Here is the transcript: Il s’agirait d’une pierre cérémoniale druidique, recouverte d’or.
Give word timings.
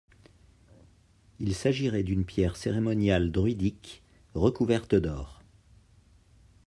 Il 1.39 1.53
s’agirait 1.53 2.01
d’une 2.01 2.25
pierre 2.25 2.55
cérémoniale 2.57 3.31
druidique, 3.31 4.01
recouverte 4.33 4.95
d’or. 4.95 5.43